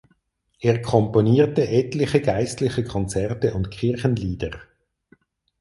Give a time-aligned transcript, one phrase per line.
[0.59, 4.57] Er komponierte etliche Geistliche Konzerte und Kirchenlieder.